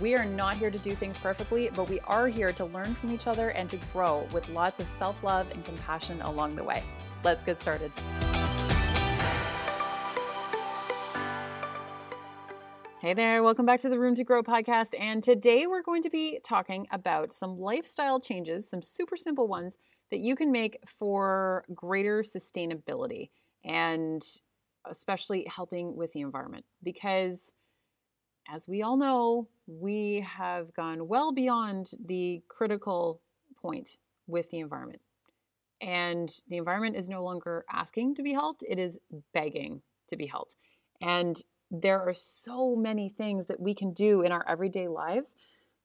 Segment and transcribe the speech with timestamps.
[0.00, 3.12] We are not here to do things perfectly, but we are here to learn from
[3.12, 6.82] each other and to grow with lots of self love and compassion along the way.
[7.22, 7.92] Let's get started.
[13.02, 14.94] Hey there, welcome back to the Room to Grow podcast.
[14.98, 19.76] And today we're going to be talking about some lifestyle changes, some super simple ones
[20.10, 23.28] that you can make for greater sustainability
[23.66, 24.22] and
[24.86, 26.64] especially helping with the environment.
[26.82, 27.52] Because
[28.48, 33.20] as we all know, we have gone well beyond the critical
[33.60, 35.00] point with the environment.
[35.80, 38.98] And the environment is no longer asking to be helped, it is
[39.32, 40.56] begging to be helped.
[41.00, 45.34] And there are so many things that we can do in our everyday lives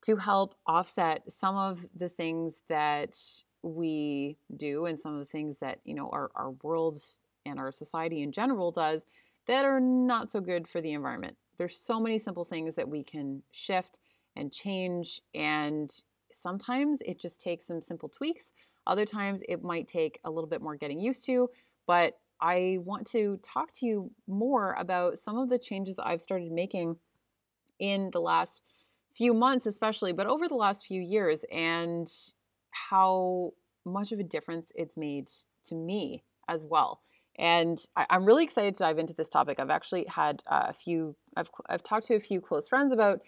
[0.02, 3.18] to help offset some of the things that
[3.62, 7.02] we do and some of the things that, you know, our, our world
[7.46, 9.06] and our society in general does
[9.48, 11.38] that are not so good for the environment.
[11.58, 14.00] There's so many simple things that we can shift
[14.36, 15.22] and change.
[15.34, 15.92] And
[16.32, 18.52] sometimes it just takes some simple tweaks.
[18.88, 21.50] Other times it might take a little bit more getting used to.
[21.88, 26.52] But I want to talk to you more about some of the changes I've started
[26.52, 26.98] making
[27.80, 28.62] in the last
[29.14, 32.12] few months, especially, but over the last few years, and
[32.72, 33.54] how
[33.86, 35.30] much of a difference it's made
[35.66, 37.02] to me as well.
[37.38, 39.60] And I, am really excited to dive into this topic.
[39.60, 43.22] I've actually had uh, a few, I've, I've talked to a few close friends about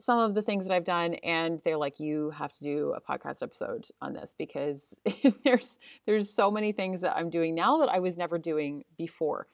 [0.00, 3.00] some of the things that I've done, and they're like, "You have to do a
[3.00, 4.96] podcast episode on this because
[5.44, 9.46] there's there's so many things that I'm doing now that I was never doing before."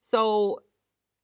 [0.00, 0.62] So,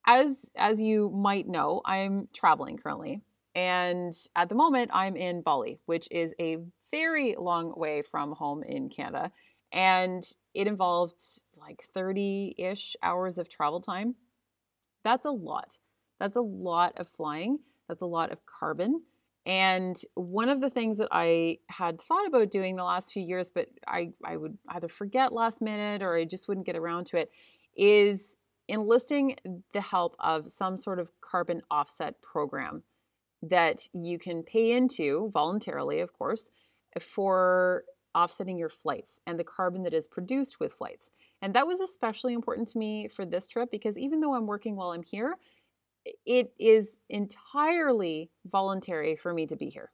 [0.07, 3.23] as as you might know, I'm traveling currently,
[3.55, 6.59] and at the moment, I'm in Bali, which is a
[6.91, 9.31] very long way from home in Canada,
[9.73, 11.23] and it involved
[11.65, 14.15] like 30 ish hours of travel time.
[15.03, 15.79] That's a lot.
[16.21, 17.59] That's a lot of flying.
[17.89, 19.03] That's a lot of carbon.
[19.47, 23.51] And one of the things that I had thought about doing the last few years,
[23.51, 27.19] but I, I would either forget last minute or I just wouldn't get around to
[27.19, 27.31] it,
[27.77, 28.37] is
[28.69, 29.37] enlisting
[29.73, 32.83] the help of some sort of carbon offset program
[33.43, 36.51] that you can pay into voluntarily, of course,
[36.99, 41.11] for offsetting your flights and the carbon that is produced with flights.
[41.43, 44.77] And that was especially important to me for this trip because even though I'm working
[44.77, 45.37] while I'm here,
[46.27, 49.91] it is entirely voluntary for me to be here.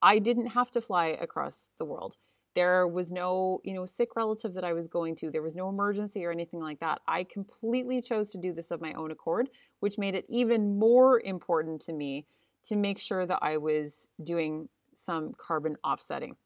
[0.00, 2.16] I didn't have to fly across the world.
[2.54, 5.30] There was no, you know, sick relative that I was going to.
[5.30, 7.00] There was no emergency or anything like that.
[7.08, 9.48] I completely chose to do this of my own accord,
[9.80, 12.26] which made it even more important to me
[12.64, 16.36] to make sure that I was doing some carbon offsetting.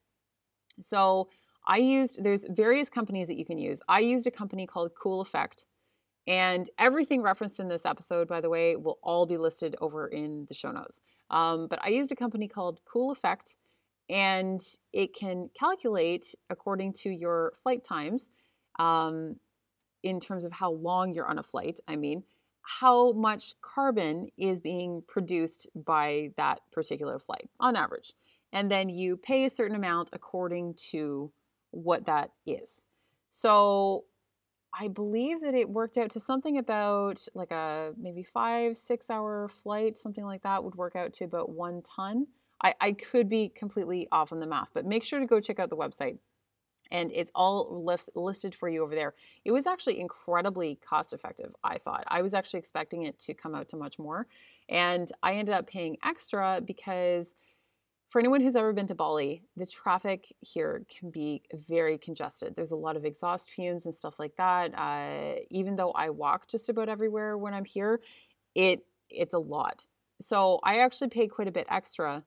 [0.80, 1.28] So
[1.66, 3.80] I used, there's various companies that you can use.
[3.88, 5.64] I used a company called Cool Effect.
[6.26, 10.44] And everything referenced in this episode, by the way, will all be listed over in
[10.46, 11.00] the show notes.
[11.30, 13.56] Um, but I used a company called Cool Effect,
[14.10, 14.60] and
[14.92, 18.28] it can calculate according to your flight times,
[18.78, 19.36] um,
[20.02, 21.80] in terms of how long you're on a flight.
[21.88, 22.24] I mean,
[22.60, 28.12] how much carbon is being produced by that particular flight on average.
[28.52, 31.30] And then you pay a certain amount according to
[31.70, 32.84] what that is.
[33.30, 34.04] So
[34.78, 39.48] I believe that it worked out to something about like a maybe five, six hour
[39.48, 42.26] flight, something like that would work out to about one ton.
[42.62, 45.58] I, I could be completely off on the math, but make sure to go check
[45.58, 46.18] out the website.
[46.90, 49.14] And it's all list, listed for you over there.
[49.44, 52.04] It was actually incredibly cost effective, I thought.
[52.08, 54.26] I was actually expecting it to come out to much more.
[54.70, 57.34] And I ended up paying extra because
[58.08, 62.56] for anyone who's ever been to Bali, the traffic here can be very congested.
[62.56, 64.72] There's a lot of exhaust fumes and stuff like that.
[64.78, 68.00] Uh, even though I walk just about everywhere when I'm here,
[68.54, 69.86] it it's a lot.
[70.20, 72.24] So I actually pay quite a bit extra.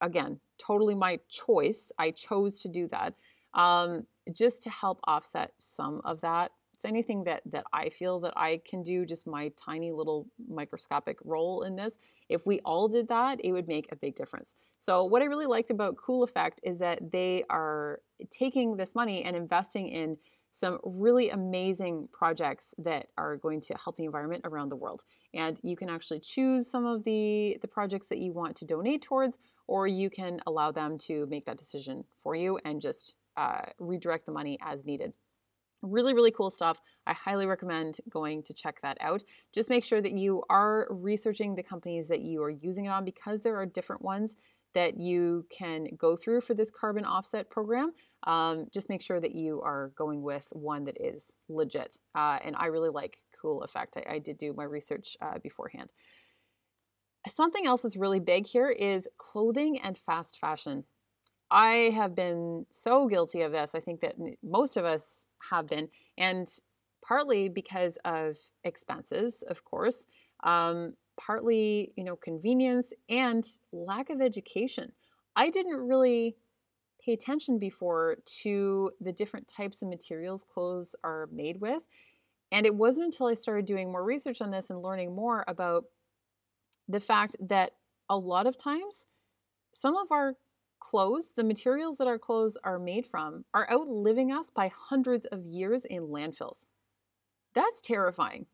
[0.00, 1.90] Again, totally my choice.
[1.98, 3.14] I chose to do that
[3.54, 8.34] um, just to help offset some of that it's anything that that I feel that
[8.36, 11.98] I can do, just my tiny little microscopic role in this.
[12.28, 14.54] If we all did that, it would make a big difference.
[14.78, 18.00] So what I really liked about Cool Effect is that they are
[18.30, 20.18] taking this money and investing in
[20.52, 25.04] some really amazing projects that are going to help the environment around the world.
[25.34, 29.02] And you can actually choose some of the, the projects that you want to donate
[29.02, 33.66] towards, or you can allow them to make that decision for you and just uh,
[33.78, 35.12] redirect the money as needed.
[35.86, 36.80] Really, really cool stuff.
[37.06, 39.22] I highly recommend going to check that out.
[39.52, 43.04] Just make sure that you are researching the companies that you are using it on
[43.04, 44.36] because there are different ones
[44.74, 47.92] that you can go through for this carbon offset program.
[48.24, 51.96] Um, just make sure that you are going with one that is legit.
[52.14, 53.96] Uh, and I really like Cool Effect.
[53.96, 55.92] I, I did do my research uh, beforehand.
[57.26, 60.84] Something else that's really big here is clothing and fast fashion.
[61.50, 63.74] I have been so guilty of this.
[63.74, 65.88] I think that most of us have been,
[66.18, 66.48] and
[67.06, 70.06] partly because of expenses, of course,
[70.42, 74.92] um, partly, you know, convenience and lack of education.
[75.36, 76.36] I didn't really
[77.04, 81.82] pay attention before to the different types of materials clothes are made with.
[82.52, 85.84] And it wasn't until I started doing more research on this and learning more about
[86.88, 87.72] the fact that
[88.08, 89.04] a lot of times
[89.72, 90.34] some of our
[90.80, 95.44] clothes, the materials that our clothes are made from, are outliving us by hundreds of
[95.44, 96.66] years in landfills.
[97.54, 98.46] That's terrifying.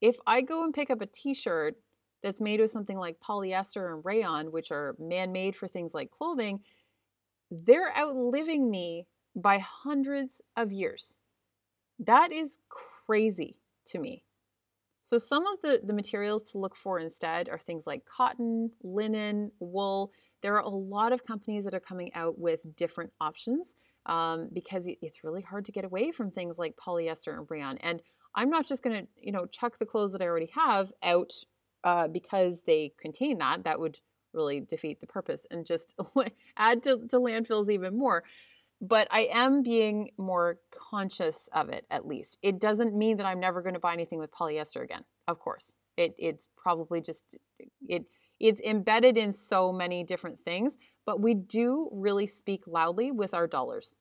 [0.00, 1.76] If I go and pick up a t shirt
[2.22, 6.10] that's made with something like polyester and rayon, which are man made for things like
[6.10, 6.60] clothing,
[7.50, 11.16] they're outliving me by hundreds of years.
[11.98, 14.24] That is crazy to me.
[15.02, 19.50] So, some of the, the materials to look for instead are things like cotton, linen,
[19.58, 20.12] wool.
[20.42, 23.74] There are a lot of companies that are coming out with different options
[24.06, 27.78] um, because it's really hard to get away from things like polyester and rayon.
[27.78, 28.00] And
[28.34, 31.32] I'm not just going to, you know, chuck the clothes that I already have out
[31.84, 33.64] uh, because they contain that.
[33.64, 33.98] That would
[34.32, 35.94] really defeat the purpose and just
[36.56, 38.24] add to, to landfills even more
[38.80, 42.38] but I am being more conscious of it at least.
[42.42, 45.04] It doesn't mean that I'm never going to buy anything with polyester again.
[45.26, 45.74] Of course.
[45.96, 47.24] It it's probably just
[47.88, 48.04] it
[48.40, 53.46] it's embedded in so many different things, but we do really speak loudly with our
[53.46, 53.96] dollars.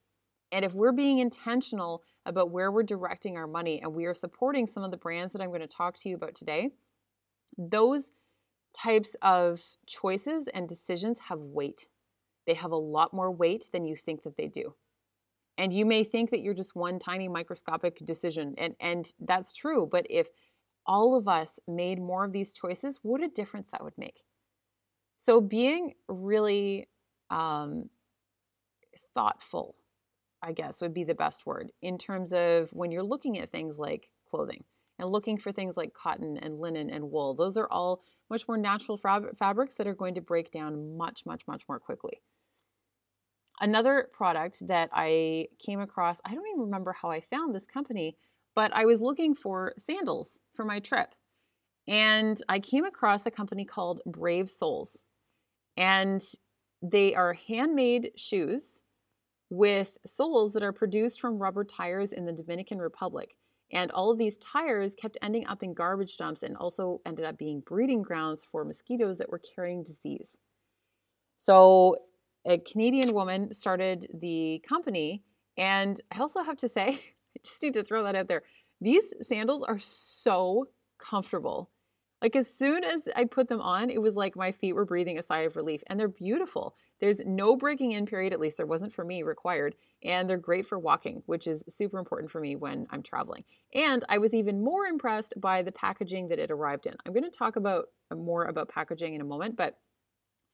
[0.52, 4.68] And if we're being intentional about where we're directing our money and we are supporting
[4.68, 6.70] some of the brands that I'm going to talk to you about today,
[7.58, 8.12] those
[8.74, 11.88] types of choices and decisions have weight
[12.48, 14.74] they have a lot more weight than you think that they do.
[15.58, 19.88] And you may think that you're just one tiny microscopic decision, and, and that's true.
[19.90, 20.30] But if
[20.86, 24.22] all of us made more of these choices, what a difference that would make.
[25.18, 26.88] So, being really
[27.30, 27.90] um,
[29.14, 29.76] thoughtful,
[30.42, 33.78] I guess, would be the best word in terms of when you're looking at things
[33.78, 34.64] like clothing
[35.00, 37.34] and looking for things like cotton and linen and wool.
[37.34, 41.26] Those are all much more natural fab- fabrics that are going to break down much,
[41.26, 42.22] much, much more quickly.
[43.60, 48.16] Another product that I came across, I don't even remember how I found this company,
[48.56, 51.16] but I was looking for sandals for my trip.
[51.88, 55.06] And I came across a company called Brave Soles.
[55.78, 56.22] And
[56.82, 58.82] they are handmade shoes
[59.50, 63.36] with soles that are produced from rubber tires in the Dominican Republic.
[63.72, 67.38] And all of these tires kept ending up in garbage dumps and also ended up
[67.38, 70.38] being breeding grounds for mosquitoes that were carrying disease.
[71.38, 71.98] So
[72.46, 75.24] a Canadian woman started the company.
[75.58, 78.44] And I also have to say, I just need to throw that out there.
[78.80, 81.70] These sandals are so comfortable.
[82.22, 85.20] Like as soon as I put them on, it was like my feet were breathing
[85.20, 86.76] a sigh of relief and they're beautiful.
[87.00, 89.76] There's no breaking in period, at least there wasn't for me required.
[90.04, 93.44] And they're great for walking, which is super important for me when I'm traveling.
[93.74, 96.96] And I was even more impressed by the packaging that it arrived in.
[97.06, 99.78] I'm going to talk about more about packaging in a moment, but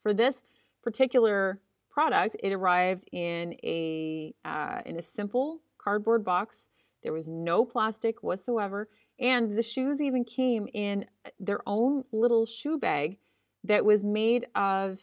[0.02, 0.44] for this
[0.82, 6.68] particular product, it arrived in a uh, in a simple cardboard box.
[7.04, 8.90] There was no plastic whatsoever,
[9.24, 13.18] and the shoes even came in uh, their own little shoe bag
[13.64, 15.00] that was made of.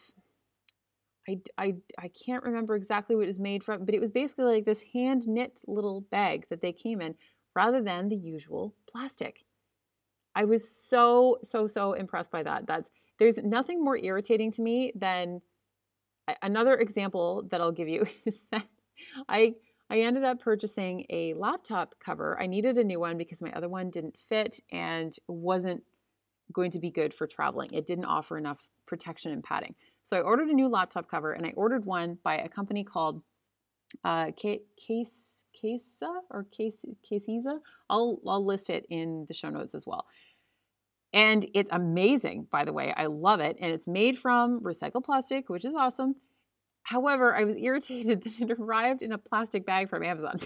[1.27, 4.45] I, I, I can't remember exactly what it was made from, but it was basically
[4.45, 7.15] like this hand knit little bag that they came in
[7.55, 9.43] rather than the usual plastic.
[10.33, 12.65] I was so, so, so impressed by that.
[12.65, 15.41] That's there's nothing more irritating to me than
[16.41, 18.67] another example that I'll give you is that
[19.27, 19.55] I
[19.91, 22.41] I ended up purchasing a laptop cover.
[22.41, 25.83] I needed a new one because my other one didn't fit and wasn't
[26.53, 27.73] going to be good for traveling.
[27.73, 29.75] It didn't offer enough protection and padding.
[30.03, 33.21] So I ordered a new laptop cover and I ordered one by a company called
[34.05, 37.59] uh, Case Casa or Case Caseza.
[37.89, 40.05] I'll I'll list it in the show notes as well.
[41.11, 42.93] And it's amazing, by the way.
[42.95, 43.57] I love it.
[43.59, 46.15] And it's made from recycled plastic, which is awesome.
[46.83, 50.39] However, I was irritated that it arrived in a plastic bag from Amazon.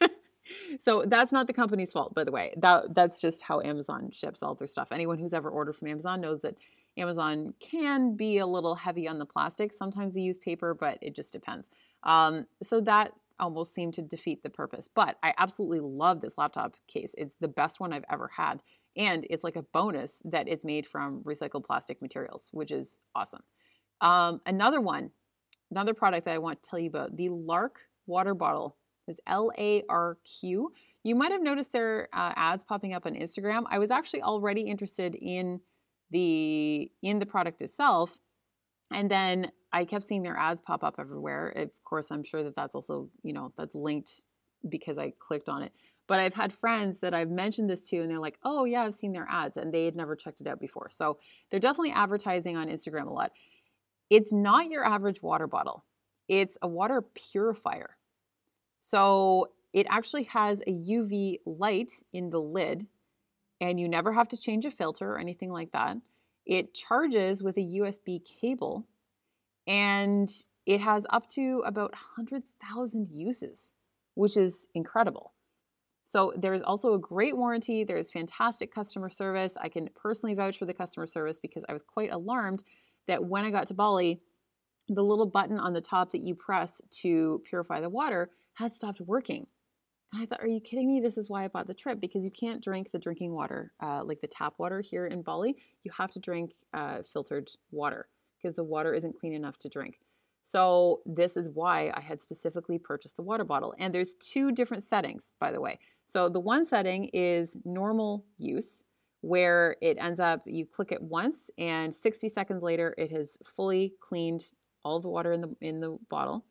[0.78, 2.52] so that's not the company's fault, by the way.
[2.56, 4.92] That that's just how Amazon ships all their stuff.
[4.92, 6.58] Anyone who's ever ordered from Amazon knows that
[6.96, 9.72] Amazon can be a little heavy on the plastic.
[9.72, 11.70] Sometimes they use paper, but it just depends.
[12.04, 14.88] Um, so that almost seemed to defeat the purpose.
[14.92, 17.14] But I absolutely love this laptop case.
[17.18, 18.62] It's the best one I've ever had.
[18.96, 23.42] And it's like a bonus that it's made from recycled plastic materials, which is awesome.
[24.00, 25.10] Um, another one,
[25.74, 27.70] another product that I want to tell you about the LARQ
[28.06, 28.76] water bottle
[29.08, 30.72] is L A R Q.
[31.02, 33.64] You might have noticed their uh, ads popping up on Instagram.
[33.68, 35.60] I was actually already interested in
[36.12, 38.20] the in the product itself,
[38.92, 41.48] and then I kept seeing their ads pop up everywhere.
[41.48, 44.22] Of course, I'm sure that that's also you know that's linked
[44.68, 45.72] because I clicked on it.
[46.06, 48.94] But I've had friends that I've mentioned this to, and they're like, "Oh yeah, I've
[48.94, 50.88] seen their ads," and they had never checked it out before.
[50.90, 51.18] So
[51.50, 53.32] they're definitely advertising on Instagram a lot.
[54.10, 55.84] It's not your average water bottle;
[56.28, 57.96] it's a water purifier.
[58.80, 62.86] So it actually has a UV light in the lid,
[63.60, 65.96] and you never have to change a filter or anything like that.
[66.46, 68.86] It charges with a USB cable,
[69.66, 70.30] and
[70.66, 73.72] it has up to about 100,000 uses,
[74.14, 75.32] which is incredible.
[76.04, 77.84] So there's also a great warranty.
[77.84, 79.56] There's fantastic customer service.
[79.60, 82.62] I can personally vouch for the customer service because I was quite alarmed
[83.06, 84.20] that when I got to Bali,
[84.88, 89.00] the little button on the top that you press to purify the water had stopped
[89.00, 89.46] working.
[90.12, 91.00] And I thought, are you kidding me?
[91.00, 94.04] This is why I bought the trip because you can't drink the drinking water, uh,
[94.04, 95.56] like the tap water here in Bali.
[95.82, 98.08] You have to drink uh, filtered water
[98.40, 99.98] because the water isn't clean enough to drink.
[100.46, 103.74] So, this is why I had specifically purchased the water bottle.
[103.78, 105.78] And there's two different settings, by the way.
[106.04, 108.83] So, the one setting is normal use,
[109.24, 113.94] where it ends up you click it once, and 60 seconds later, it has fully
[114.00, 114.50] cleaned
[114.84, 116.44] all the water in the, in the bottle.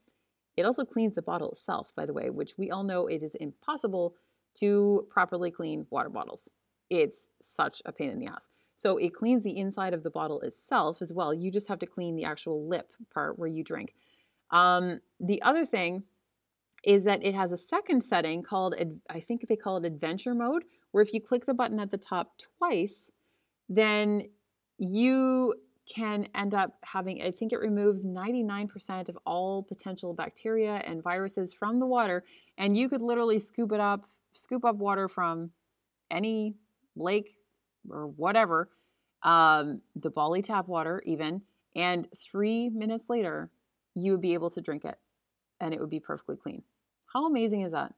[0.58, 3.36] It also cleans the bottle itself, by the way, which we all know it is
[3.36, 4.16] impossible
[4.56, 6.50] to properly clean water bottles.
[6.90, 8.50] It's such a pain in the ass.
[8.76, 11.32] So it cleans the inside of the bottle itself as well.
[11.34, 13.94] You just have to clean the actual lip part where you drink.
[14.50, 16.04] Um, the other thing
[16.84, 18.76] is that it has a second setting called,
[19.10, 20.64] I think they call it adventure mode,
[20.94, 23.12] where if you click the button at the top twice,
[23.68, 24.30] then
[24.78, 25.56] you
[25.92, 31.52] can end up having, I think it removes 99% of all potential bacteria and viruses
[31.52, 32.24] from the water.
[32.58, 35.50] And you could literally scoop it up, scoop up water from
[36.12, 36.56] any
[36.96, 37.38] lake
[37.90, 38.70] or whatever,
[39.24, 41.42] um, the Bali tap water, even.
[41.76, 43.50] And three minutes later,
[43.96, 44.96] you would be able to drink it
[45.60, 46.62] and it would be perfectly clean.
[47.12, 47.94] How amazing is that?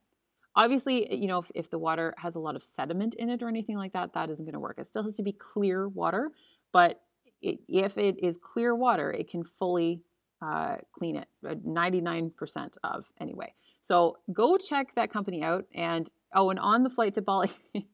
[0.55, 3.49] Obviously, you know, if, if the water has a lot of sediment in it or
[3.49, 4.77] anything like that, that isn't going to work.
[4.77, 6.31] It still has to be clear water,
[6.71, 7.01] but
[7.41, 10.01] it, if it is clear water, it can fully
[10.41, 13.53] uh, clean it, 99% uh, of anyway.
[13.81, 15.65] So go check that company out.
[15.73, 17.51] And oh, and on the flight to Bali,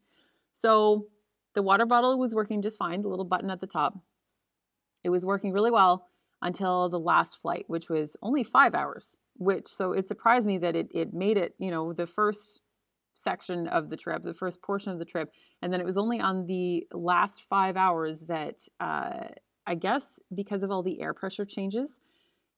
[0.54, 1.08] so
[1.54, 3.98] the water bottle was working just fine, the little button at the top.
[5.04, 6.08] It was working really well
[6.42, 9.18] until the last flight, which was only five hours.
[9.42, 12.62] Which so it surprised me that it it made it, you know, the first
[13.16, 15.34] section of the trip, the first portion of the trip.
[15.64, 19.30] And then it was only on the last five hours that uh,
[19.66, 22.00] I guess because of all the air pressure changes,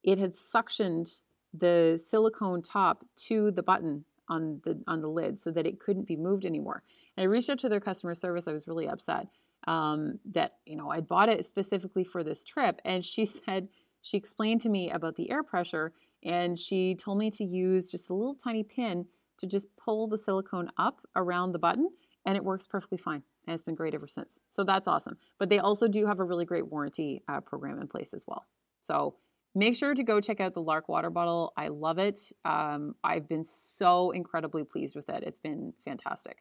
[0.04, 1.22] it had suctioned
[1.54, 6.06] the silicone top to the button on the on the lid so that it couldn't
[6.06, 6.84] be moved anymore.
[7.16, 8.46] And I reached out to their customer service.
[8.46, 9.28] I was really upset
[9.68, 13.70] um, that you know I'd bought it specifically for this trip, and she said
[14.02, 18.10] she explained to me about the air pressure, and she told me to use just
[18.10, 19.06] a little tiny pin
[19.40, 21.90] to just pull the silicone up around the button
[22.26, 23.24] and it works perfectly fine.
[23.46, 24.40] And it's been great ever since.
[24.50, 25.18] So that's awesome.
[25.38, 28.46] But they also do have a really great warranty uh, program in place as well.
[28.82, 29.16] So
[29.54, 31.52] make sure to go check out the LARQ water bottle.
[31.58, 32.32] I love it.
[32.46, 35.24] Um, I've been so incredibly pleased with it.
[35.24, 36.38] It's been fantastic.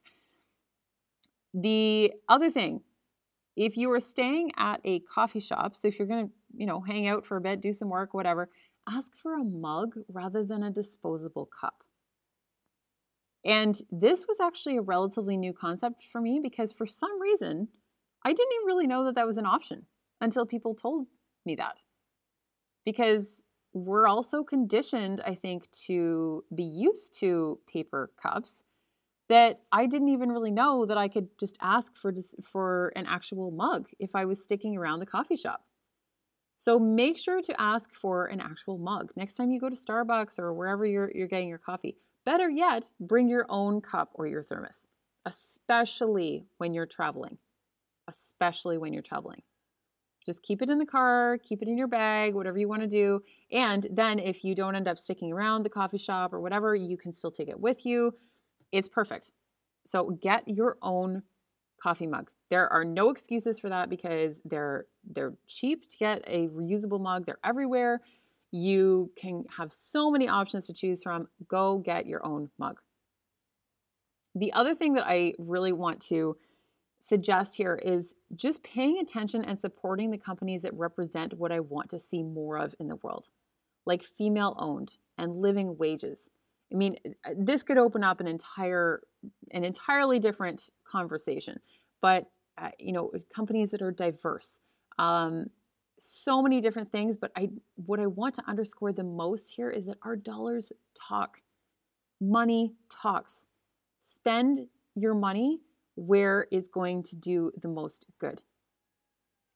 [1.55, 2.83] The other thing,
[3.57, 6.81] if you are staying at a coffee shop, so if you're going to, you know,
[6.81, 8.49] hang out for a bit, do some work, whatever,
[8.89, 11.85] ask for a mug rather than a disposable cup.
[13.45, 17.69] And this was actually a relatively new concept for me because for some reason,
[18.25, 19.87] I didn't even really know that that was an option
[20.21, 21.09] until people told
[21.45, 21.81] me that.
[22.85, 28.63] Because we're also conditioned, I think, to be used to paper cups
[29.29, 32.13] that I didn't even really know that I could just ask for
[32.45, 35.65] for an actual mug if I was sticking around the coffee shop.
[36.63, 40.39] So make sure to ask for an actual mug next time you go to Starbucks
[40.39, 41.97] or wherever you're, you're getting your coffee.
[42.25, 44.87] Better yet, bring your own cup or your thermos,
[45.27, 47.37] especially when you're traveling.
[48.07, 49.43] Especially when you're traveling.
[50.25, 52.89] Just keep it in the car, keep it in your bag, whatever you want to
[52.89, 53.25] do.
[53.51, 56.97] And then if you don't end up sticking around the coffee shop or whatever, you
[56.97, 58.15] can still take it with you.
[58.71, 59.33] It's perfect.
[59.85, 61.25] So get your own
[61.83, 62.31] coffee mug.
[62.53, 67.25] There are no excuses for that because they're they're cheap to get a reusable mug.
[67.25, 68.03] They're everywhere.
[68.51, 71.29] You can have so many options to choose from.
[71.49, 72.79] Go get your own mug.
[74.35, 76.37] The other thing that I really want to
[77.01, 81.89] suggest here is just paying attention and supporting the companies that represent what I want
[81.89, 83.31] to see more of in the world,
[83.87, 86.29] like female owned and living wages.
[86.71, 89.01] I mean, uh, this could open up an entire
[89.53, 91.59] an entirely different conversation,
[92.03, 92.29] but
[92.59, 94.61] uh, you know, companies that are diverse,
[94.99, 95.47] um,
[95.99, 97.17] so many different things.
[97.17, 101.39] But I, what I want to underscore the most here is that our dollars talk.
[102.21, 103.47] Money talks.
[104.01, 105.61] Spend your money
[105.95, 108.43] where it's going to do the most good.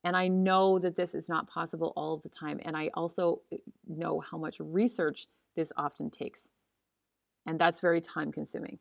[0.05, 2.61] And I know that this is not possible all of the time.
[2.63, 3.57] And I also uh,
[3.89, 5.27] know how much research
[5.57, 6.49] this often takes.
[7.47, 8.79] And that's very time consuming.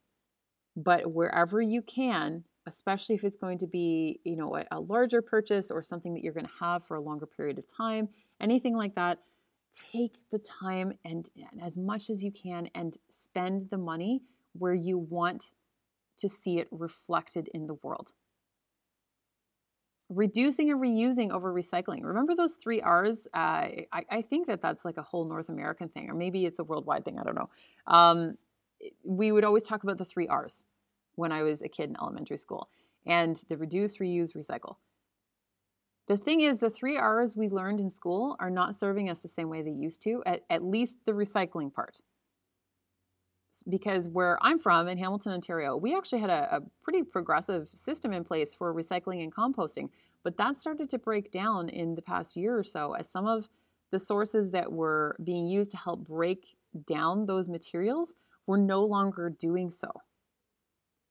[0.76, 5.22] But wherever you can, especially if it's going to be, you know, a, a larger
[5.22, 8.76] purchase or something that you're going to have for a longer period of time, anything
[8.76, 9.20] like that,
[9.92, 14.22] take the time and, and as much as you can and spend the money
[14.54, 15.52] where you want
[16.18, 18.14] to see it reflected in the world.
[20.10, 22.04] Reducing and reusing over recycling.
[22.04, 23.28] Remember those three R's?
[23.34, 26.60] Uh, I, I, think that that's like a whole North American thing, or maybe it's
[26.60, 27.20] a worldwide thing.
[27.20, 27.48] I don't know.
[27.88, 28.38] Um,
[29.04, 30.66] we would always talk about the three R's
[31.16, 32.70] when I was a kid in elementary school
[33.06, 34.78] and the reduce, reuse, recycle.
[36.08, 39.28] The thing is, the three R's we learned in school are not serving us the
[39.28, 42.02] same way they used to, at, at least the recycling part.
[43.68, 48.12] Because where I'm from in Hamilton, Ontario, we actually had a, a pretty progressive system
[48.12, 49.90] in place for recycling and composting,
[50.24, 53.48] but that started to break down in the past year or so as some of
[53.92, 56.56] the sources that were being used to help break
[56.86, 58.14] down those materials
[58.46, 59.90] were no longer doing so.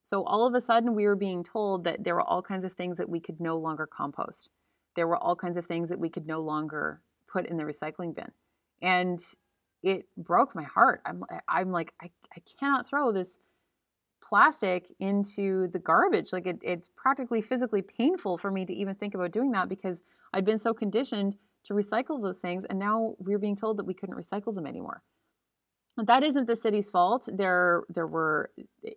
[0.05, 2.75] So all of a sudden, we were being told that there were all kinds of
[2.75, 4.51] things that we could no longer compost.
[4.97, 8.15] There were all kinds of things that we could no longer put in the recycling
[8.15, 8.31] bin.
[8.83, 9.19] And
[9.83, 11.01] it broke my heart.
[11.07, 13.39] I'm, I'm like, I, I cannot throw this
[14.23, 16.33] plastic into the garbage.
[16.35, 20.03] Like it, it's practically physically painful for me to even think about doing that because
[20.35, 22.67] I'd been so conditioned to recycle those things.
[22.67, 25.03] And now we we're being told that we couldn't recycle them anymore
[25.97, 27.29] that isn't the city's fault.
[27.33, 28.51] There, there were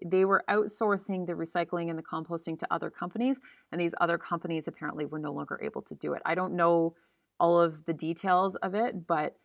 [0.03, 3.39] they were outsourcing the recycling and the composting to other companies,
[3.71, 6.21] and these other companies apparently were no longer able to do it.
[6.25, 6.95] I don't know
[7.39, 9.35] all of the details of it, but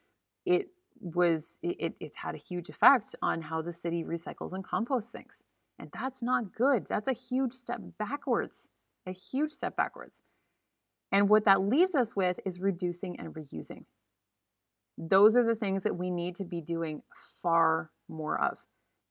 [0.47, 0.69] it
[1.01, 5.45] was it, it's had a huge effect on how the city recycles and composts things,
[5.79, 6.87] and that's not good.
[6.87, 8.69] That's a huge step backwards,
[9.07, 10.23] a huge step backwards.
[11.11, 13.85] And what that leaves us with is reducing and reusing.
[14.99, 17.03] Those are the things that we need to be doing
[17.43, 18.59] far more of.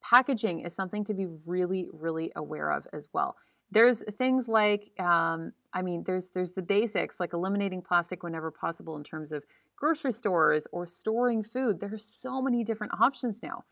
[0.00, 3.36] Packaging is something to be really, really aware of as well.
[3.70, 8.96] There's things like, um, I mean, there's there's the basics like eliminating plastic whenever possible
[8.96, 9.44] in terms of
[9.76, 11.80] grocery stores or storing food.
[11.80, 13.64] There are so many different options now.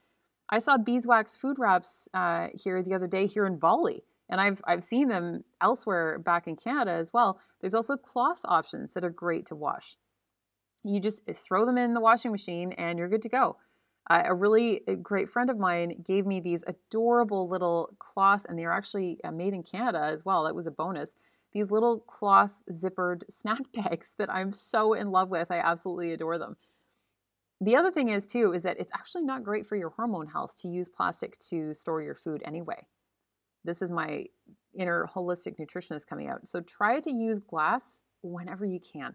[0.48, 4.62] I saw beeswax food wraps uh, here the other day here in Bali, and I've
[4.66, 7.40] I've seen them elsewhere back in Canada as well.
[7.60, 9.96] There's also cloth options that are great to wash
[10.82, 13.56] you just eh, throw them in the washing machine and you're good to go.
[14.08, 18.58] Uh, a really eh, great friend of mine gave me these adorable little cloth, and
[18.58, 20.44] they're actually uh, made in Canada as well.
[20.44, 21.14] That was a bonus.
[21.52, 25.50] These little cloth zippered snack bags that I'm so in love with.
[25.50, 26.56] I absolutely adore them.
[27.60, 30.56] The other thing is, too, is that it's actually not great for your hormone health
[30.58, 32.86] to use plastic to store your food anyway.
[33.64, 34.24] This is my
[34.72, 36.48] inner holistic nutritionist coming out.
[36.48, 39.14] So try to use glass whenever you can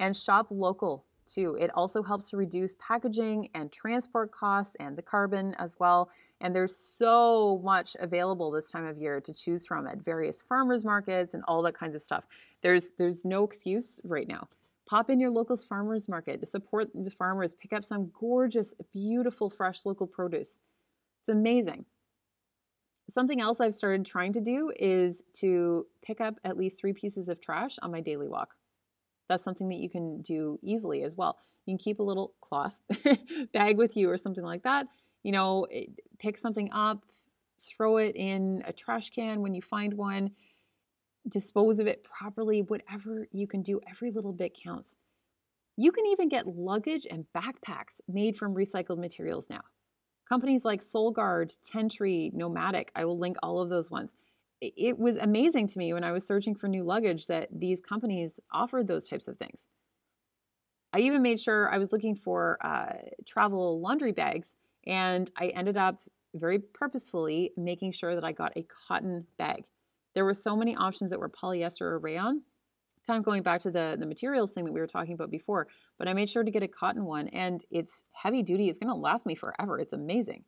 [0.00, 1.56] and shop local too.
[1.60, 6.10] It also helps to reduce packaging and transport costs and the carbon as well.
[6.40, 10.84] And there's so much available this time of year to choose from at various farmers
[10.84, 12.24] markets and all that kinds of stuff.
[12.62, 14.48] There's there's no excuse right now.
[14.86, 19.50] Pop in your local farmers market to support the farmers, pick up some gorgeous, beautiful,
[19.50, 20.58] fresh local produce.
[21.20, 21.84] It's amazing.
[23.10, 27.28] Something else I've started trying to do is to pick up at least three pieces
[27.28, 28.57] of trash on my daily walk.
[29.28, 31.38] That's something that you can do easily as well.
[31.66, 32.80] You can keep a little cloth
[33.52, 34.86] bag with you or something like that.
[35.22, 35.86] You know, eh,
[36.18, 37.04] pick something up,
[37.60, 40.30] throw it in a trash can when you find one,
[41.28, 44.94] dispose of it properly, whatever you can do, every little bit counts.
[45.76, 49.60] You can even get luggage and backpacks made from recycled materials now.
[50.28, 54.14] Companies like Solgaard, Tentree, Nomatic, I will link all of those ones
[54.60, 58.40] it was amazing to me when I was searching for new luggage that these companies
[58.52, 59.68] offered those types of things.
[60.92, 62.94] I even made sure I was looking for uh,
[63.26, 66.02] travel laundry bags, and I ended up
[66.34, 69.64] very purposefully making sure that I got a cotton bag.
[70.14, 72.42] There were so many options that were polyester or rayon.
[73.06, 75.66] kind of going back to the the materials thing that we were talking about before
[75.98, 78.88] but i made sure to get a cotton one and it's heavy duty it's going
[78.88, 80.44] to last me forever it's amazing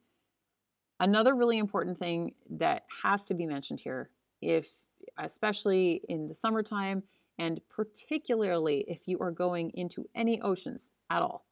[1.01, 4.11] another really important thing that has to be mentioned here
[4.41, 4.71] if
[5.19, 7.03] especially in the summertime
[7.39, 11.47] and particularly if you are going into any oceans at all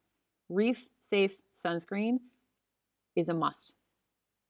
[0.49, 2.19] reef safe sunscreen
[3.15, 3.75] is a must.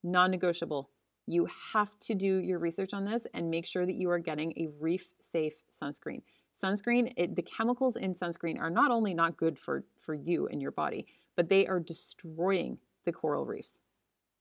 [0.03, 0.89] Non-negotiable.
[1.27, 4.53] You have to do your research on this and make sure that you are getting
[4.53, 6.21] a reef safe sunscreen.
[6.61, 10.61] Sunscreen it, the chemicals in sunscreen are not only not good for for you and
[10.61, 13.79] your body but they are destroying the coral reefs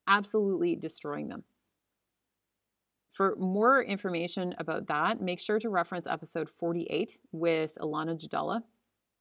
[0.09, 1.45] absolutely destroying them.
[3.11, 8.63] For more information about that make sure to reference episode 48 with Ilana Jadala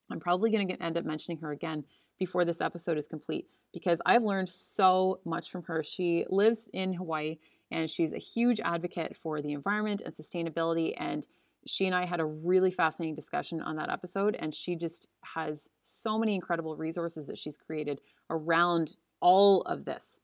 [0.10, 1.84] i'm probably going to end up mentioning her again
[2.18, 5.84] before this episode is complete because i've learned so much from her.
[5.84, 7.38] She lives in hawaii
[7.72, 11.28] and she's a huge advocate for the environment and sustainability and
[11.68, 15.70] she and I had a really fascinating discussion on that episode, and she just has
[15.82, 20.22] so many incredible resources that she's created around all of this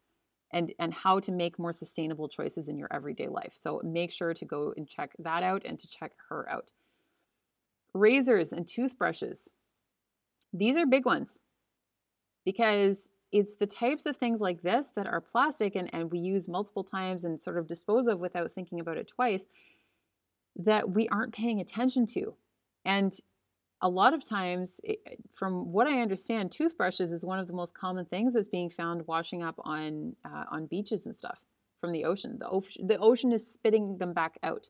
[0.54, 3.54] and and how to make more sustainable choices in your everyday life.
[3.60, 6.72] So make sure to go and check that out and to check her out.
[7.94, 9.50] Razors and toothbrushes.
[10.54, 11.40] These are big ones
[12.46, 16.48] because it's the types of things like this that are plastic and, and we use
[16.48, 19.48] multiple times and sort of dispose of without thinking about it twice
[20.56, 22.36] that we aren't paying attention to.
[22.86, 23.12] And
[23.84, 24.80] a lot of times,
[25.34, 29.06] from what I understand, toothbrushes is one of the most common things that's being found
[29.08, 31.40] washing up on uh, on beaches and stuff
[31.82, 32.38] from the ocean.
[32.40, 34.70] The ocean, the ocean is spitting them back out.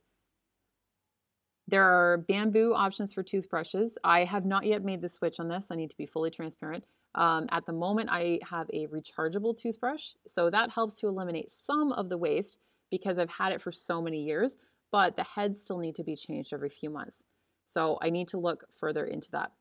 [1.67, 3.97] There are bamboo options for toothbrushes.
[4.03, 5.67] I have not yet made the switch on this.
[5.69, 6.83] I need to be fully transparent.
[7.15, 11.91] Um, at the moment, I have a rechargeable toothbrush, so that helps to eliminate some
[11.91, 12.57] of the waste
[12.89, 14.57] because I've had it for so many years
[14.93, 17.23] but the heads still need to be changed every few months.
[17.65, 19.51] So I need to look further into that.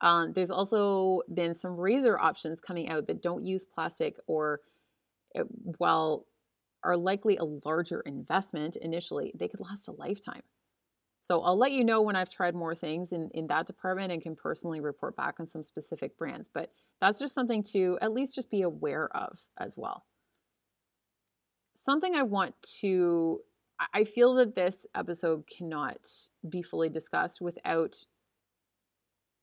[0.00, 4.60] Um, there's also been some razor options coming out that don't use plastic or,
[5.34, 5.44] eh,
[5.78, 6.26] while
[6.82, 10.42] are likely a larger investment initially, they could last a lifetime.
[11.20, 14.20] So I'll let you know when I've tried more things in, in that department and
[14.20, 16.50] can personally report back on some specific brands.
[16.52, 20.04] But that's just something to at least just be aware of as well.
[21.74, 23.40] Something I want to
[23.92, 26.08] I feel that this episode cannot
[26.48, 28.04] be fully discussed without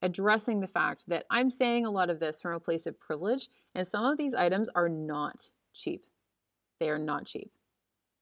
[0.01, 3.49] addressing the fact that I'm saying a lot of this from a place of privilege,
[3.75, 6.05] and some of these items are not cheap.
[6.79, 7.51] They are not cheap.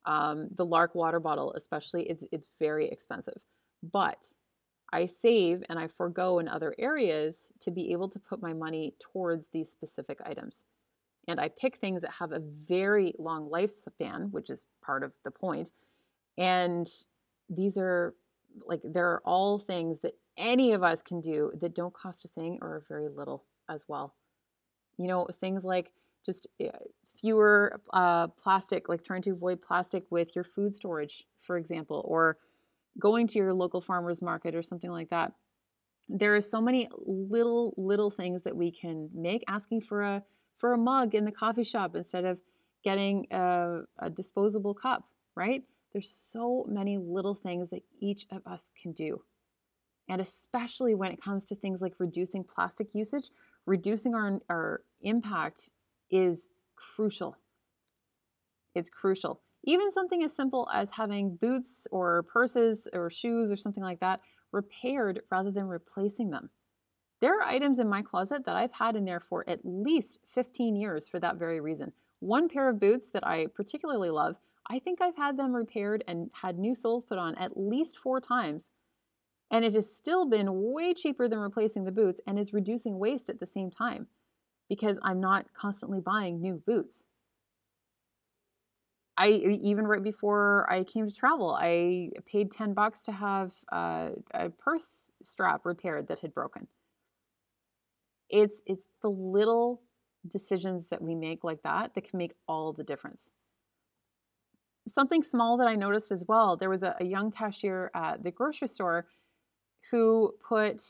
[0.05, 3.41] Um, the LARQ water bottle, especially, it's it's very expensive,
[3.83, 4.33] but
[4.91, 8.95] I save and I forego in other areas to be able to put my money
[8.99, 10.65] towards these specific items.
[11.27, 15.31] And I pick things that have a very long lifespan, which is part of the
[15.31, 15.71] point,
[16.39, 16.89] and
[17.49, 18.15] these are
[18.65, 22.29] like, there are all things that any of us can do that don't cost a
[22.29, 24.15] thing or very little as well.
[24.97, 25.91] You know, things like
[26.25, 26.69] just eh,
[27.19, 32.37] fewer uh, plastic, like trying to avoid plastic with your food storage, for example, or
[32.97, 35.33] going to your local farmers market or something like that.
[36.07, 39.43] There are so many little little things that we can make.
[39.47, 40.23] Asking for a
[40.55, 42.41] for a mug in the coffee shop instead of
[42.83, 45.03] getting a, a disposable cup,
[45.35, 45.63] right?
[45.93, 49.23] There's so many little things that each of us can do.
[50.07, 53.29] And especially when it comes to things like reducing plastic usage,
[53.65, 55.69] reducing our, our impact
[56.09, 57.37] is crucial.
[58.73, 59.41] It's crucial.
[59.63, 64.21] Even something as simple as having boots or purses or shoes or something like that
[64.51, 66.49] repaired rather than replacing them.
[67.19, 70.75] There are items in my closet that I've had in there for at least 15
[70.75, 71.91] years for that very reason.
[72.19, 74.37] One pair of boots that I particularly love
[74.69, 78.21] I think I've had them repaired and had new soles put on at least four
[78.21, 78.69] times.
[79.51, 83.29] And it has still been way cheaper than replacing the boots and is reducing waste
[83.29, 84.07] at the same time
[84.69, 87.05] because I'm not constantly buying new boots.
[89.17, 94.11] I even right before I came to travel, I paid 10 bucks to have uh,
[94.33, 96.67] a purse strap repaired that had broken.
[98.29, 99.81] It's it's the little
[100.27, 103.31] decisions that we make like that that can make all the difference
[104.87, 108.31] something small that I noticed as well there was a, a young cashier at the
[108.31, 109.05] grocery store
[109.91, 110.83] who put,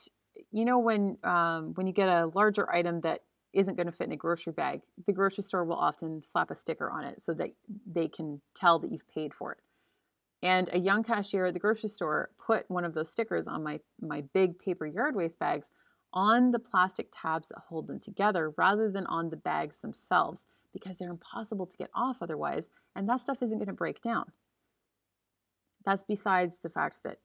[0.52, 3.21] you know, when um, when you get a larger item that
[3.54, 6.56] isn't going to fit in a grocery bag, the grocery store will often slap a
[6.56, 7.49] sticker on it so that
[7.86, 9.60] they can tell that you've paid for it.
[10.41, 13.80] And a young cashier at the grocery store put one of those stickers on my
[13.99, 15.71] my big paper yard waste bags
[16.13, 20.97] on the plastic tabs that hold them together rather than on the bags themselves because
[20.97, 24.25] they're impossible to get off otherwise, and that stuff isn't going to break down.
[25.86, 27.19] That's besides the fact that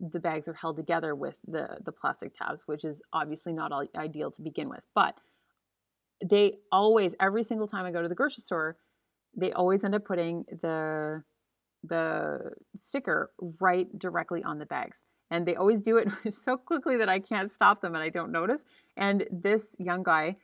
[0.00, 4.30] the bags are held together with the the plastic tabs, which is obviously not ideal
[4.32, 4.86] to begin with.
[4.94, 5.18] But
[6.24, 8.76] they always, every single time I go to the grocery store,
[9.36, 11.22] they always end up putting the
[11.82, 15.04] the sticker right directly on the bags.
[15.30, 18.32] And they always do it so quickly that I can't stop them and I don't
[18.32, 18.64] notice.
[18.96, 20.36] And this young guy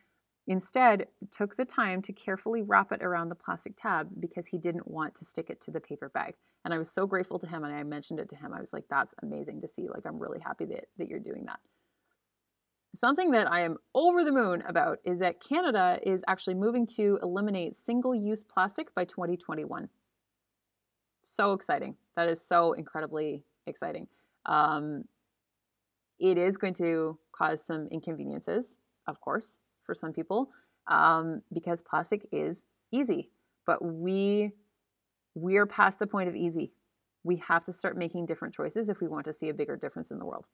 [0.46, 4.88] instead took the time to carefully wrap it around the plastic tab because he didn't
[4.88, 6.34] want to stick it to the paper bag.
[6.64, 8.52] And I was so grateful to him and I mentioned it to him.
[8.52, 9.88] I was like, that's amazing to see.
[9.88, 11.60] Like, I'm really happy that, that you're doing that.
[12.94, 17.18] Something that I am over the moon about is that Canada is actually moving to
[17.22, 19.88] eliminate single use plastic by 2021.
[21.22, 21.96] So exciting.
[22.16, 24.08] That is so incredibly exciting.
[24.44, 25.04] Um,
[26.18, 28.76] it is going to cause some inconveniences,
[29.06, 30.50] of course, for some people,
[30.86, 33.30] um, because plastic is easy.
[33.66, 34.52] But we
[35.34, 36.72] we are past the point of easy.
[37.24, 40.10] We have to start making different choices if we want to see a bigger difference
[40.10, 40.48] in the world.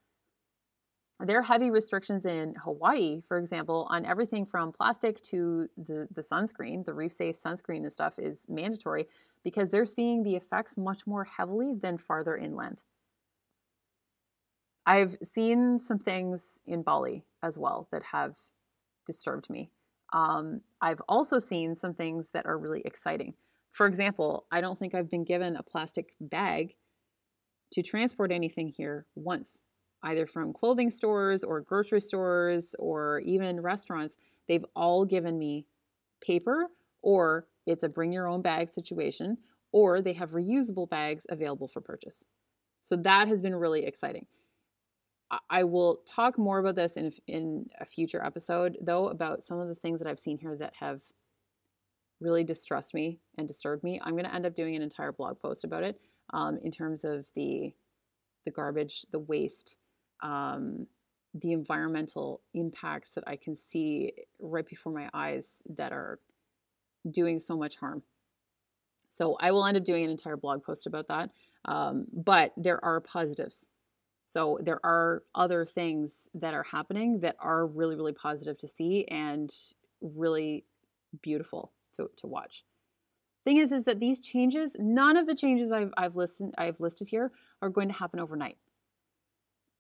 [1.20, 6.20] There are heavy restrictions in Hawaii, for example, on everything from plastic to the, the
[6.20, 6.84] sunscreen.
[6.84, 9.08] The reef safe sunscreen and stuff is mandatory
[9.42, 12.84] because they're seeing the effects much more heavily than farther inland.
[14.86, 18.36] I've seen some things in Bali as well that have
[19.08, 19.70] disturbed me.
[20.12, 23.34] Um, I've also seen some things that are really exciting.
[23.72, 26.74] For example, I don't think I've been given a plastic bag
[27.72, 29.60] to transport anything here once,
[30.02, 34.16] either from clothing stores or grocery stores or even restaurants.
[34.46, 35.66] They've all given me
[36.24, 36.68] paper
[37.02, 39.38] or it's a bring your own bag situation
[39.72, 42.24] or they have reusable bags available for purchase.
[42.82, 44.26] So that has been really exciting.
[45.50, 49.68] I will talk more about this in in a future episode, though, about some of
[49.68, 51.02] the things that I've seen here that have
[52.20, 54.00] really distressed me and disturbed me.
[54.02, 56.00] I'm going to end up doing an entire blog post about it
[56.32, 57.74] um, in terms of the
[58.44, 59.76] the garbage, the waste,
[60.22, 60.86] um,
[61.34, 66.18] the environmental impacts that I can see right before my eyes that are
[67.10, 68.02] doing so much harm.
[69.10, 71.30] So I will end up doing an entire blog post about that.
[71.64, 73.68] Um, but there are positives
[74.28, 79.06] so there are other things that are happening that are really, really positive to see
[79.06, 79.50] and
[80.02, 80.66] really
[81.22, 82.62] beautiful to, to watch.
[83.46, 87.08] Thing is, is that these changes, none of the changes I've, I've listened, I've listed
[87.08, 88.58] here are going to happen overnight.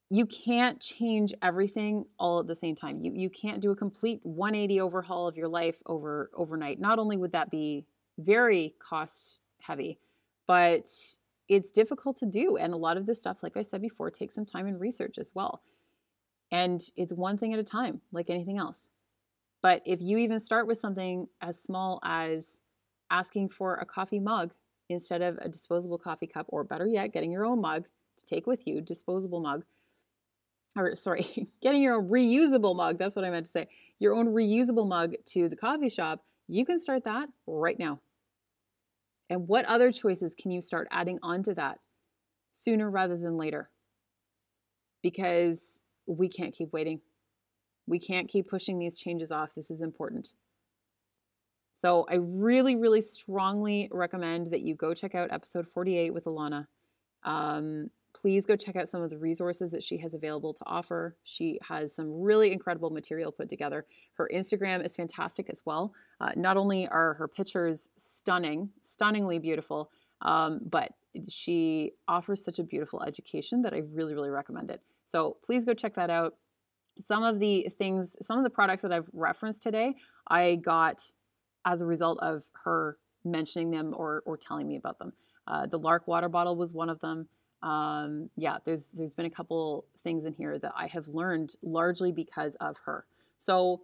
[0.08, 3.02] You can't change everything all at the same time.
[3.02, 6.80] You, you can't do a complete 180 overhaul of your life over overnight.
[6.80, 7.84] Not only would that be
[8.18, 9.98] very cost heavy,
[10.46, 10.88] but
[11.48, 12.56] it's difficult to do.
[12.56, 15.18] And a lot of this stuff, like I said before, takes some time and research
[15.18, 15.62] as well.
[16.50, 18.90] And it's one thing at a time, like anything else.
[19.62, 22.58] But if you even start with something as small as
[23.10, 24.52] asking for a coffee mug
[24.88, 27.86] instead of a disposable coffee cup, or better yet, getting your own mug
[28.18, 29.64] to take with you, disposable mug,
[30.76, 34.28] or sorry, getting your own reusable mug, that's what I meant to say, your own
[34.28, 38.00] reusable mug to the coffee shop, you can start that right now.
[39.30, 41.78] And what other choices can you start adding onto that
[42.52, 43.70] sooner rather than later?
[45.02, 47.00] Because we can't keep waiting.
[47.86, 49.54] We can't keep pushing these changes off.
[49.54, 50.32] This is important.
[51.74, 56.66] So, I really, really strongly recommend that you go check out episode 48 with Alana.
[57.22, 61.16] Um, please go check out some of the resources that she has available to offer.
[61.22, 63.86] She has some really incredible material put together.
[64.14, 65.92] Her Instagram is fantastic as well.
[66.20, 69.90] Uh, not only are her pictures stunning, stunningly beautiful,
[70.22, 70.92] um, but
[71.28, 74.82] she offers such a beautiful education that I really, really recommend it.
[75.04, 76.34] So please go check that out.
[77.00, 79.94] Some of the things, some of the products that I've referenced today,
[80.26, 81.12] I got
[81.64, 85.12] as a result of her mentioning them or, or telling me about them.
[85.46, 87.28] Uh, the LARQ water bottle was one of them
[87.62, 92.12] um, yeah, there's there's been a couple things in here that I have learned largely
[92.12, 93.04] because of her.
[93.38, 93.82] So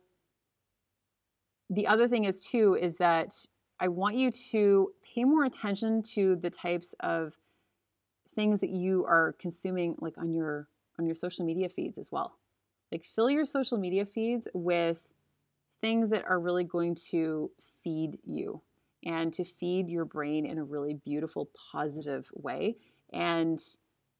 [1.70, 3.34] the other thing is too is that
[3.80, 7.36] I want you to pay more attention to the types of
[8.34, 12.38] things that you are consuming like on your on your social media feeds as well.
[12.92, 15.08] Like fill your social media feeds with
[15.80, 17.50] things that are really going to
[17.82, 18.62] feed you
[19.04, 22.76] and to feed your brain in a really beautiful positive way
[23.14, 23.62] and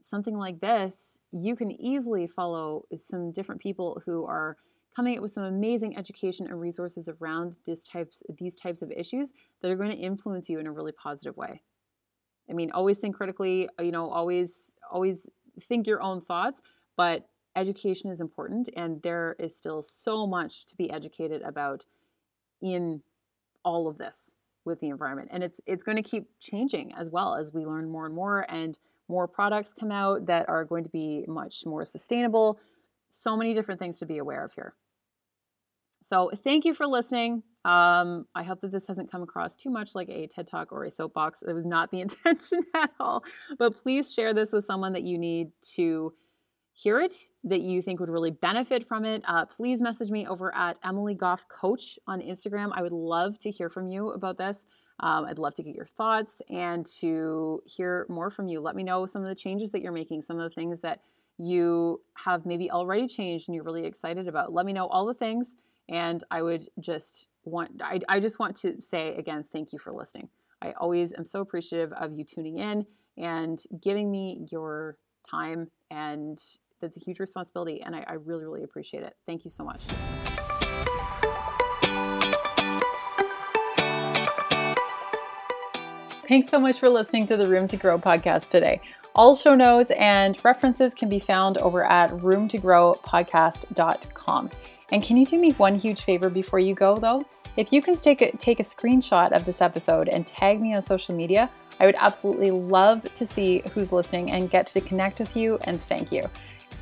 [0.01, 4.57] something like this, you can easily follow some different people who are
[4.95, 9.33] coming up with some amazing education and resources around these types these types of issues
[9.61, 11.63] that are going to influence you in a really positive way.
[12.49, 15.29] I mean, always think critically, uh, you know, always always
[15.61, 16.63] think your own thoughts,
[16.97, 21.87] but education is important and there is still so much to be educated about
[22.61, 23.03] in
[23.65, 27.35] all of this with the environment and it's it's going to keep changing as well
[27.35, 30.91] as we learn more and more and more products come out that are going to
[30.91, 32.59] be much more sustainable.
[33.11, 34.75] So many different things to be aware of here.
[36.03, 37.43] So, thank you for listening.
[37.65, 40.85] Um, I hope that this hasn't come across too much like a TED Talk or
[40.85, 41.43] a soapbox.
[41.43, 43.25] It was not the intention at all.
[43.59, 46.13] But please share this with someone that you need to
[46.75, 49.23] hear it, that you think would really benefit from it.
[49.27, 52.73] Uh, please message me over at Emily Goff Coach on Instagram.
[52.75, 54.67] I would love to hear from you about this.
[55.01, 58.61] Um, I'd love to get your thoughts and to hear more from you.
[58.61, 61.01] Let me know some of the changes that you're making, some of the things that
[61.39, 64.53] you have maybe already changed and you're really excited about.
[64.53, 65.55] Let me know all the things.
[65.89, 69.93] And I would just want, I, I just want to say again, thank you for
[69.93, 70.29] listening.
[70.63, 74.97] I always am so appreciative of you tuning in and giving me your
[75.29, 75.71] time.
[75.91, 76.41] And
[76.85, 77.83] that's a huge responsibility.
[77.83, 79.17] And I, I really, really appreciate it.
[79.27, 79.83] Thank you so much.
[86.29, 88.81] Thanks so much for listening to the Room to Grow podcast today.
[89.15, 94.51] All show notes and references can be found over at roomtogrowpodcast.com.
[94.91, 97.25] And can you do me one huge favor before you go, though?
[97.57, 100.83] If you can take a, take a screenshot of this episode and tag me on
[100.83, 105.37] social media, I would absolutely love to see who's listening and get to connect with
[105.37, 106.29] you and thank you.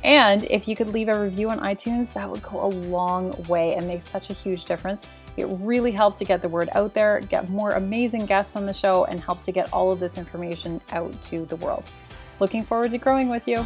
[0.03, 3.75] And if you could leave a review on iTunes, that would go a long way
[3.75, 5.01] and make such a huge difference
[5.37, 8.73] it really helps to get the word out there, get more amazing guests on the
[8.73, 11.83] show, and helps to get all of this information out to the world.
[12.39, 13.65] Looking forward to growing with you.